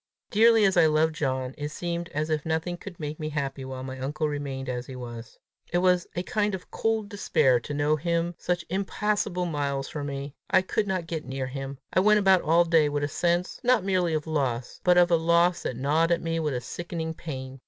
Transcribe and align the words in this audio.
Dearly 0.31 0.65
as 0.65 0.77
I 0.77 0.87
loved 0.87 1.13
John, 1.13 1.53
it 1.59 1.69
seemed 1.69 2.09
as 2.09 2.31
if 2.31 2.43
nothing 2.43 2.75
could 2.75 2.99
make 2.99 3.19
me 3.19 3.29
happy 3.29 3.63
while 3.63 3.83
my 3.83 3.99
uncle 3.99 4.27
remained 4.27 4.67
as 4.67 4.87
he 4.87 4.95
was. 4.95 5.37
It 5.71 5.77
was 5.77 6.07
a 6.15 6.23
kind 6.23 6.55
of 6.55 6.71
cold 6.71 7.07
despair 7.07 7.59
to 7.59 7.73
know 7.75 7.95
him 7.97 8.33
such 8.39 8.65
impassable 8.69 9.45
miles 9.45 9.89
from 9.89 10.07
me. 10.07 10.33
I 10.49 10.63
could 10.63 10.87
not 10.87 11.05
get 11.05 11.25
near 11.25 11.45
him! 11.45 11.77
I 11.93 11.99
went 11.99 12.17
about 12.17 12.41
all 12.41 12.65
day 12.65 12.89
with 12.89 13.03
a 13.03 13.07
sense 13.07 13.59
not 13.63 13.83
merely 13.83 14.15
of 14.15 14.25
loss, 14.25 14.81
but 14.83 14.97
of 14.97 15.11
a 15.11 15.15
loss 15.17 15.61
that 15.61 15.77
gnawed 15.77 16.11
at 16.11 16.23
me 16.23 16.39
with 16.39 16.55
a 16.55 16.61
sickening 16.61 17.13
pain. 17.13 17.59